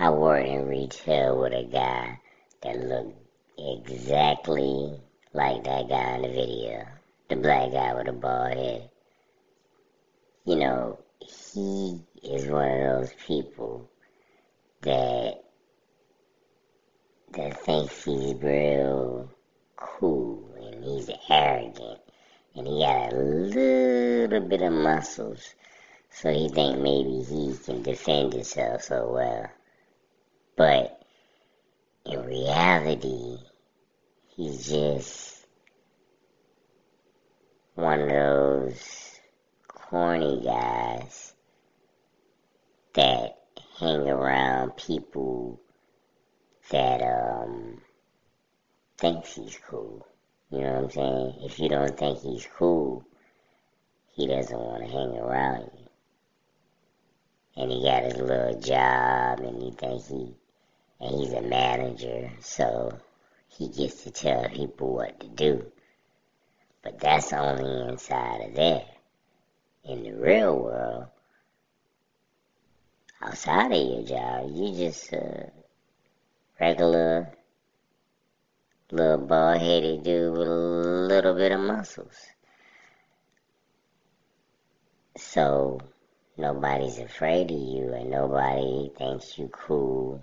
I 0.00 0.10
worked 0.10 0.46
in 0.46 0.68
retail 0.68 1.40
with 1.40 1.52
a 1.52 1.64
guy 1.64 2.20
that 2.62 2.78
looked 2.78 3.18
exactly 3.58 4.96
like 5.32 5.64
that 5.64 5.88
guy 5.88 6.14
in 6.14 6.22
the 6.22 6.28
video, 6.28 6.86
the 7.28 7.34
black 7.34 7.72
guy 7.72 7.94
with 7.94 8.06
the 8.06 8.12
bald 8.12 8.52
head. 8.52 8.90
You 10.44 10.54
know, 10.54 11.00
he 11.18 12.00
is 12.22 12.46
one 12.46 12.70
of 12.70 13.00
those 13.00 13.12
people 13.26 13.90
that 14.82 15.42
that 17.32 17.60
thinks 17.64 18.04
he's 18.04 18.34
real 18.34 19.28
cool 19.74 20.48
and 20.62 20.84
he's 20.84 21.10
arrogant 21.28 21.98
and 22.54 22.68
he 22.68 22.78
got 22.78 23.12
a 23.12 23.16
little 23.16 24.48
bit 24.48 24.62
of 24.62 24.72
muscles. 24.72 25.56
So 26.10 26.32
he 26.32 26.48
think 26.48 26.78
maybe 26.78 27.24
he 27.24 27.56
can 27.64 27.82
defend 27.82 28.32
himself 28.32 28.82
so 28.82 29.10
well 29.12 29.50
but 30.58 31.00
in 32.04 32.20
reality 32.26 33.38
he's 34.36 34.68
just 34.68 35.46
one 37.74 38.00
of 38.00 38.08
those 38.08 39.20
corny 39.68 40.42
guys 40.44 41.32
that 42.94 43.38
hang 43.78 44.00
around 44.08 44.76
people 44.76 45.60
that 46.70 47.00
um 47.02 47.80
thinks 48.98 49.36
he's 49.36 49.58
cool. 49.70 50.04
You 50.50 50.58
know 50.58 50.72
what 50.72 50.84
I'm 50.84 50.90
saying? 50.90 51.34
If 51.42 51.60
you 51.60 51.68
don't 51.68 51.96
think 51.96 52.18
he's 52.20 52.48
cool, 52.56 53.04
he 54.14 54.26
doesn't 54.26 54.58
want 54.58 54.84
to 54.84 54.90
hang 54.90 55.16
around 55.16 55.70
you. 55.78 55.86
And 57.62 57.70
he 57.70 57.82
got 57.82 58.02
his 58.02 58.16
little 58.16 58.60
job 58.60 59.40
and 59.40 59.62
he 59.62 59.70
think 59.70 60.04
he 60.06 60.34
and 61.00 61.14
he's 61.14 61.32
a 61.32 61.42
manager, 61.42 62.30
so 62.40 62.98
he 63.48 63.68
gets 63.68 64.04
to 64.04 64.10
tell 64.10 64.48
people 64.48 64.94
what 64.94 65.20
to 65.20 65.28
do. 65.28 65.70
But 66.82 67.00
that's 67.00 67.32
only 67.32 67.88
inside 67.88 68.48
of 68.48 68.54
there. 68.54 68.86
In 69.84 70.02
the 70.02 70.12
real 70.12 70.58
world, 70.58 71.06
outside 73.22 73.72
of 73.72 73.86
your 73.86 74.02
job, 74.02 74.50
you 74.52 74.74
just 74.76 75.12
a 75.12 75.50
regular 76.60 77.32
little 78.90 79.18
bald 79.18 79.60
headed 79.60 80.02
dude 80.02 80.32
with 80.32 80.48
a 80.48 80.50
little 80.50 81.34
bit 81.34 81.52
of 81.52 81.60
muscles. 81.60 82.26
So 85.16 85.80
nobody's 86.36 86.98
afraid 86.98 87.50
of 87.50 87.58
you 87.58 87.92
and 87.92 88.10
nobody 88.10 88.90
thinks 88.96 89.38
you 89.38 89.48
cool. 89.48 90.22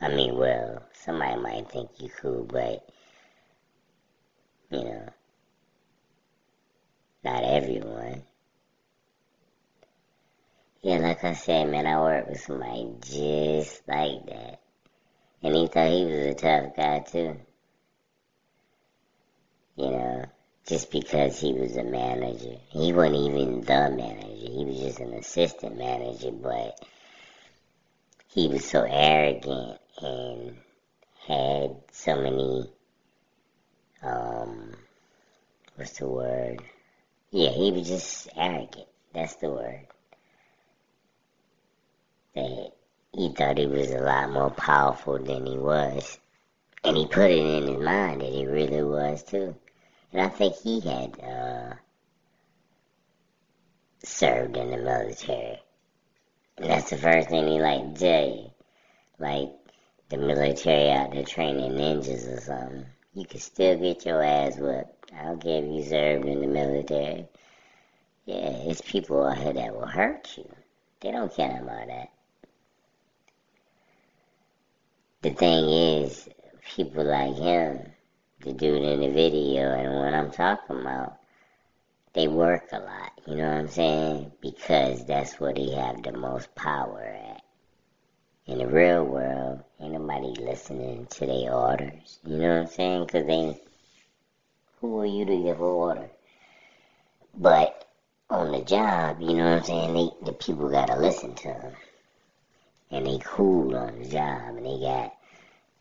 I 0.00 0.08
mean, 0.08 0.36
well, 0.36 0.82
somebody 0.92 1.40
might 1.40 1.70
think 1.70 1.90
you 1.98 2.10
cool, 2.20 2.44
but 2.44 2.88
you 4.70 4.84
know, 4.84 5.08
not 7.22 7.44
everyone. 7.44 8.22
Yeah, 10.82 10.98
like 10.98 11.24
I 11.24 11.32
said, 11.32 11.70
man, 11.70 11.86
I 11.86 11.98
worked 12.00 12.28
with 12.28 12.40
somebody 12.40 12.92
just 13.00 13.86
like 13.88 14.26
that. 14.26 14.60
And 15.42 15.54
he 15.54 15.66
thought 15.68 15.88
he 15.88 16.04
was 16.04 16.26
a 16.26 16.34
tough 16.34 16.76
guy 16.76 16.98
too. 17.00 17.36
You 19.76 19.90
know, 19.90 20.24
just 20.66 20.90
because 20.90 21.40
he 21.40 21.52
was 21.52 21.76
a 21.76 21.84
manager. 21.84 22.56
He 22.68 22.92
wasn't 22.92 23.16
even 23.16 23.60
the 23.60 23.90
manager. 23.90 24.50
He 24.50 24.64
was 24.64 24.80
just 24.80 25.00
an 25.00 25.14
assistant 25.14 25.78
manager, 25.78 26.32
but 26.32 26.78
he 28.28 28.48
was 28.48 28.64
so 28.64 28.82
arrogant 28.88 29.80
and 30.02 30.56
had 31.26 31.76
so 31.92 32.16
many 32.16 32.70
um 34.02 34.74
what's 35.76 35.98
the 35.98 36.08
word? 36.08 36.62
Yeah, 37.30 37.50
he 37.50 37.72
was 37.72 37.88
just 37.88 38.28
arrogant. 38.36 38.86
That's 39.12 39.36
the 39.36 39.50
word 39.50 39.86
that 42.34 42.72
he 43.12 43.32
thought 43.32 43.58
he 43.58 43.66
was 43.66 43.90
a 43.90 43.98
lot 43.98 44.30
more 44.30 44.50
powerful 44.50 45.18
than 45.18 45.46
he 45.46 45.56
was. 45.56 46.18
And 46.82 46.96
he 46.96 47.06
put 47.06 47.30
it 47.30 47.38
in 47.38 47.66
his 47.66 47.80
mind 47.80 48.20
that 48.20 48.32
he 48.32 48.44
really 48.44 48.82
was 48.82 49.22
too. 49.22 49.54
And 50.12 50.20
I 50.20 50.28
think 50.28 50.56
he 50.56 50.80
had 50.80 51.18
uh, 51.20 51.74
served 54.02 54.56
in 54.56 54.70
the 54.70 54.76
military. 54.76 55.60
And 56.58 56.70
that's 56.70 56.90
the 56.90 56.98
first 56.98 57.30
thing 57.30 57.48
he 57.48 57.60
like 57.60 58.00
you. 58.00 58.50
Like 59.18 59.50
the 60.16 60.26
military 60.26 60.90
out 60.90 61.12
there 61.12 61.24
training 61.24 61.72
ninjas 61.72 62.32
or 62.32 62.40
something. 62.40 62.86
You 63.14 63.26
can 63.26 63.40
still 63.40 63.78
get 63.78 64.04
your 64.06 64.22
ass 64.22 64.56
whipped. 64.58 65.12
I 65.12 65.24
don't 65.24 65.42
care 65.42 65.62
if 65.62 65.70
you 65.70 65.82
served 65.84 66.26
in 66.26 66.40
the 66.40 66.46
military. 66.46 67.26
Yeah, 68.26 68.50
it's 68.66 68.80
people 68.80 69.24
out 69.24 69.38
here 69.38 69.52
that 69.52 69.74
will 69.74 69.86
hurt 69.86 70.36
you. 70.36 70.48
They 71.00 71.10
don't 71.10 71.34
care 71.34 71.62
about 71.62 71.86
that. 71.88 72.08
The 75.22 75.30
thing 75.30 75.68
is, 75.68 76.28
people 76.74 77.04
like 77.04 77.36
him, 77.36 77.92
the 78.40 78.52
dude 78.52 78.82
in 78.82 79.00
the 79.00 79.10
video 79.10 79.74
and 79.74 79.94
what 79.96 80.14
I'm 80.14 80.30
talking 80.30 80.80
about, 80.80 81.18
they 82.12 82.28
work 82.28 82.68
a 82.72 82.78
lot, 82.78 83.12
you 83.26 83.36
know 83.36 83.48
what 83.48 83.58
I'm 83.58 83.68
saying? 83.68 84.32
Because 84.40 85.04
that's 85.04 85.40
where 85.40 85.52
they 85.52 85.70
have 85.70 86.02
the 86.02 86.12
most 86.12 86.54
power 86.54 87.00
at. 87.00 87.42
In 88.46 88.58
the 88.58 88.66
real 88.66 89.04
world, 89.04 89.64
listening 90.22 91.06
to 91.06 91.26
their 91.26 91.52
orders, 91.52 92.18
you 92.24 92.36
know 92.38 92.48
what 92.48 92.60
I'm 92.60 92.66
saying? 92.68 93.06
Because 93.06 93.26
they, 93.26 93.60
who 94.80 95.00
are 95.00 95.06
you 95.06 95.24
to 95.24 95.36
give 95.42 95.56
an 95.56 95.62
order? 95.62 96.10
But 97.36 97.88
on 98.30 98.52
the 98.52 98.62
job, 98.62 99.20
you 99.20 99.34
know 99.34 99.44
what 99.44 99.58
I'm 99.58 99.64
saying? 99.64 99.94
They, 99.94 100.26
the 100.26 100.32
people 100.32 100.68
gotta 100.68 100.96
listen 100.98 101.34
to 101.34 101.48
them 101.48 101.72
and 102.90 103.06
they 103.06 103.18
cool 103.24 103.76
on 103.76 103.98
the 103.98 104.08
job 104.08 104.56
and 104.56 104.64
they 104.64 104.78
got 104.78 105.14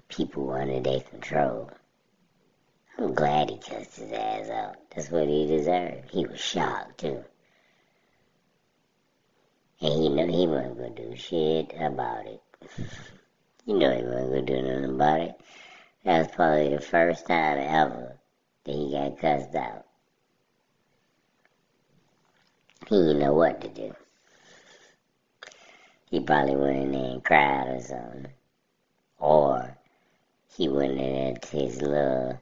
people 0.10 0.52
under 0.52 0.80
their 0.80 1.02
control. 1.02 1.70
I'm 2.98 3.14
glad 3.14 3.50
he 3.50 3.58
cussed 3.58 3.98
his 3.98 4.12
ass 4.12 4.50
out. 4.50 4.76
That's 4.96 5.10
what 5.10 5.28
he 5.28 5.48
deserved. 5.48 6.10
He 6.12 6.26
was 6.26 6.40
shocked 6.40 7.00
too. 7.00 7.24
And 9.82 9.94
he 9.94 10.10
knew 10.10 10.28
he 10.28 10.48
wasn't 10.48 10.78
gonna 10.78 10.90
do 10.92 11.16
shit 11.16 11.74
about 11.80 12.26
it. 12.28 12.42
you 13.66 13.78
know 13.78 13.96
he 13.96 14.03
wasn't 14.03 14.29
gonna 14.29 14.41
do 14.41 14.62
nothing 14.62 14.96
about 14.96 15.22
it. 15.22 15.41
That 16.03 16.18
was 16.19 16.28
probably 16.35 16.75
the 16.75 16.81
first 16.81 17.28
time 17.28 17.57
ever 17.59 18.18
that 18.66 18.75
he 18.75 18.91
got 18.91 19.18
cussed 19.19 19.56
out. 19.56 19.85
He 22.88 22.96
didn't 22.97 23.19
know 23.19 23.34
what 23.34 23.62
to 23.62 23.69
do. 23.69 23.96
He 26.09 26.19
probably 26.19 26.56
went 26.56 26.78
in 26.78 26.91
there 26.91 27.12
and 27.12 27.23
cried 27.23 27.68
or 27.69 27.81
something. 27.81 28.28
Or 29.18 29.78
he 30.56 30.68
went 30.68 31.00
in 31.00 31.13
there 31.13 31.35
to 31.35 31.57
his 31.57 31.81
little 31.81 32.41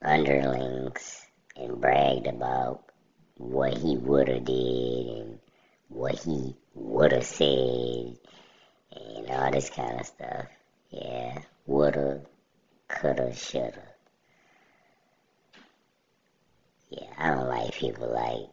underlings 0.00 1.20
and 1.54 1.80
bragged 1.80 2.26
about 2.26 2.84
what 3.36 3.76
he 3.76 3.98
would 3.98 4.28
have 4.28 4.44
did 4.44 5.06
and 5.06 5.38
what 5.88 6.18
he 6.20 6.56
would 6.74 7.12
have 7.12 7.26
said 7.26 8.16
and 8.96 9.30
all 9.30 9.50
this 9.50 9.68
kind 9.68 10.00
of 10.00 10.06
stuff. 10.06 10.46
Yeah, 10.92 11.38
woulda, 11.64 12.20
coulda, 12.86 13.34
shoulda. 13.34 13.82
Yeah, 16.90 17.08
I 17.16 17.30
don't 17.30 17.48
like 17.48 17.72
people 17.72 18.12
like, 18.12 18.50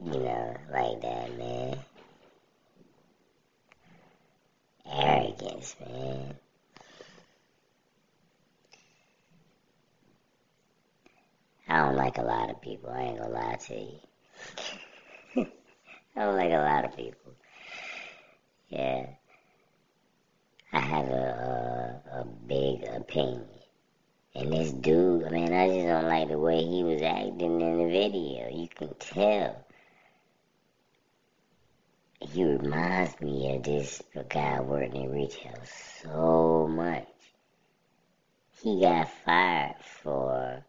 you 0.00 0.20
know, 0.20 0.56
like 0.70 1.00
that, 1.02 1.36
man. 1.36 1.78
Arrogance, 4.86 5.74
man. 5.80 6.36
I 11.68 11.78
don't 11.78 11.96
like 11.96 12.18
a 12.18 12.22
lot 12.22 12.50
of 12.50 12.60
people. 12.60 12.90
I 12.90 13.00
ain't 13.00 13.18
gonna 13.18 13.34
lie 13.34 13.56
to 13.56 13.74
you. 13.74 15.46
I 16.16 16.24
don't 16.24 16.36
like 16.36 16.52
a 16.52 16.58
lot 16.58 16.84
of 16.84 16.96
people. 16.96 17.32
Yeah. 18.68 19.06
I 20.74 20.80
have 20.80 21.06
a, 21.08 22.02
a, 22.12 22.20
a 22.20 22.24
big 22.24 22.82
opinion. 22.82 23.46
And 24.34 24.52
this 24.52 24.72
dude, 24.72 25.30
man, 25.30 25.52
I 25.52 25.68
just 25.68 25.86
don't 25.86 26.08
like 26.08 26.26
the 26.26 26.38
way 26.38 26.64
he 26.64 26.82
was 26.82 27.00
acting 27.00 27.60
in 27.60 27.78
the 27.78 27.86
video. 27.88 28.48
You 28.50 28.66
can 28.66 28.92
tell. 28.98 29.64
He 32.20 32.42
reminds 32.42 33.20
me 33.20 33.54
of 33.54 33.62
this 33.62 34.02
guy 34.28 34.60
working 34.62 35.04
in 35.04 35.12
retail 35.12 35.60
so 36.02 36.66
much. 36.68 37.06
He 38.60 38.80
got 38.80 39.08
fired 39.24 39.76
for 40.02 40.64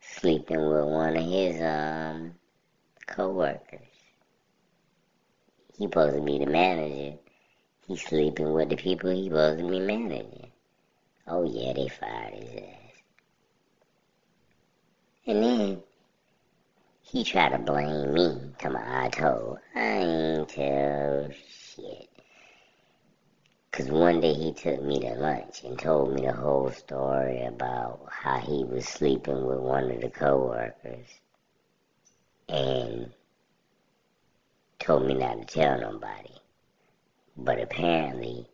sleeping 0.00 0.60
with 0.60 0.84
one 0.84 1.16
of 1.16 1.24
his 1.24 1.62
um 1.62 2.34
co-workers. 3.06 3.80
He 5.78 5.84
supposed 5.84 6.16
to 6.16 6.22
be 6.22 6.38
the 6.38 6.46
manager. 6.50 7.07
He's 7.88 8.02
sleeping 8.02 8.52
with 8.52 8.68
the 8.68 8.76
people 8.76 9.08
he 9.08 9.24
supposed 9.30 9.60
to 9.60 9.66
be 9.66 9.80
managing. 9.80 10.52
Oh 11.26 11.42
yeah, 11.42 11.72
they 11.72 11.88
fired 11.88 12.34
his 12.34 12.52
ass. 12.52 13.02
And 15.26 15.42
then 15.42 15.82
he 17.00 17.24
tried 17.24 17.52
to 17.52 17.58
blame 17.58 18.12
me. 18.12 18.52
Come 18.58 18.76
on, 18.76 18.82
I 18.82 19.08
told. 19.08 19.60
I 19.74 19.80
ain't 19.80 20.48
tell 20.50 21.30
shit. 21.30 22.10
Cause 23.72 23.90
one 23.90 24.20
day 24.20 24.34
he 24.34 24.52
took 24.52 24.82
me 24.82 25.00
to 25.00 25.14
lunch 25.14 25.64
and 25.64 25.78
told 25.78 26.12
me 26.12 26.26
the 26.26 26.32
whole 26.34 26.70
story 26.70 27.42
about 27.46 28.06
how 28.10 28.38
he 28.38 28.64
was 28.64 28.86
sleeping 28.86 29.46
with 29.46 29.60
one 29.60 29.90
of 29.90 30.02
the 30.02 30.10
coworkers. 30.10 31.08
And 32.50 33.14
told 34.78 35.06
me 35.06 35.14
not 35.14 35.38
to 35.38 35.44
tell 35.46 35.80
nobody. 35.80 36.34
But 37.40 37.60
apparently, 37.60 38.48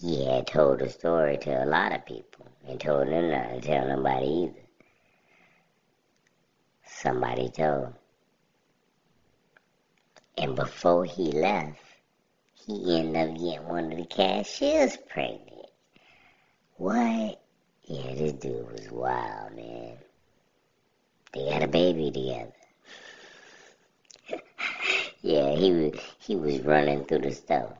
he 0.00 0.26
had 0.26 0.48
told 0.48 0.80
the 0.80 0.90
story 0.90 1.36
to 1.38 1.64
a 1.64 1.66
lot 1.66 1.92
of 1.92 2.04
people 2.04 2.48
and 2.66 2.80
told 2.80 3.06
them 3.06 3.30
not 3.30 3.50
to 3.54 3.60
tell 3.60 3.86
nobody 3.86 4.26
either. 4.26 4.60
Somebody 6.84 7.48
told. 7.48 7.94
And 10.36 10.56
before 10.56 11.04
he 11.04 11.30
left, 11.30 11.78
he 12.66 12.98
ended 12.98 13.30
up 13.30 13.36
getting 13.38 13.68
one 13.68 13.92
of 13.92 13.98
the 13.98 14.04
cashiers 14.06 14.96
pregnant. 15.08 15.66
What? 16.78 17.40
Yeah, 17.84 18.14
this 18.14 18.32
dude 18.32 18.68
was 18.72 18.90
wild, 18.90 19.54
man. 19.54 19.96
They 21.32 21.48
got 21.50 21.62
a 21.62 21.68
baby 21.68 22.10
together. 22.10 22.52
yeah, 25.22 25.54
he 25.54 25.70
was 25.70 26.00
he 26.18 26.34
was 26.34 26.60
running 26.62 27.04
through 27.04 27.20
the 27.20 27.30
store. 27.32 27.78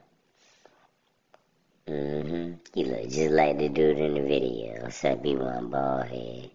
Mm-hmm. 1.89 2.53
He 2.75 2.85
looked 2.85 3.11
just 3.11 3.31
like 3.33 3.59
the 3.59 3.69
dude 3.69 3.99
in 3.99 4.15
the 4.15 4.23
video, 4.23 4.87
except 4.87 5.25
he 5.25 5.35
wasn't 5.35 5.71
bald 5.71 6.07
head. 6.07 6.51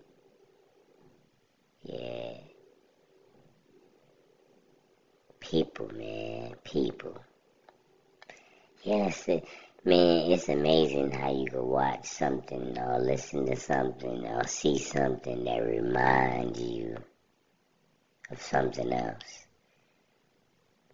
Yeah. 1.84 2.38
People, 5.40 5.90
man, 5.94 6.56
people. 6.64 7.18
Yes, 8.84 9.28
it, 9.28 9.46
man, 9.84 10.32
it's 10.32 10.50
amazing 10.50 11.12
how 11.12 11.32
you 11.32 11.46
can 11.46 11.66
watch 11.66 12.06
something 12.06 12.78
or 12.78 13.00
listen 13.00 13.46
to 13.48 13.56
something 13.56 14.26
or 14.26 14.48
see 14.48 14.78
something 14.78 15.44
that 15.44 15.60
reminds 15.60 16.60
you 16.60 16.98
of 18.32 18.42
something 18.42 18.92
else. 18.94 19.46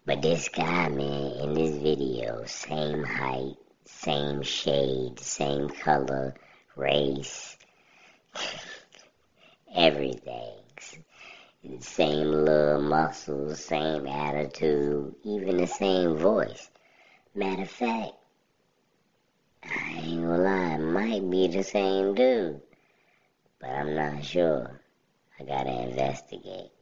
But 0.06 0.22
this 0.22 0.48
guy, 0.48 0.88
man, 0.88 1.32
in 1.40 1.54
this 1.54 1.76
video, 1.76 2.44
same 2.46 3.04
height, 3.04 3.56
same 4.04 4.42
shade, 4.42 5.18
same 5.18 5.70
color, 5.70 6.34
race, 6.76 7.56
everything. 9.74 10.58
Same 11.80 12.30
little 12.30 12.82
muscles, 12.82 13.64
same 13.64 14.06
attitude, 14.06 15.14
even 15.24 15.56
the 15.56 15.66
same 15.66 16.16
voice. 16.18 16.68
Matter 17.34 17.62
of 17.62 17.70
fact, 17.70 18.12
I 19.62 19.92
ain't 19.96 20.20
gonna 20.20 20.36
lie, 20.36 20.74
it 20.74 20.78
might 20.80 21.30
be 21.30 21.46
the 21.46 21.62
same 21.62 22.14
dude, 22.14 22.60
but 23.58 23.70
I'm 23.70 23.94
not 23.94 24.22
sure. 24.22 24.82
I 25.40 25.44
gotta 25.44 25.88
investigate. 25.88 26.73